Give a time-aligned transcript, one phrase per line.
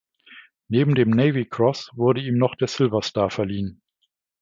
[0.67, 3.83] Neben dem Navy Cross wurde ihm noch der Silver Star verliehen.